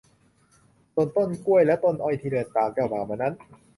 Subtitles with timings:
[0.93, 3.33] ส่วนต้นกล้วยและต้นอ้อยที่เดินตามเจ้าบ่าวมานั้น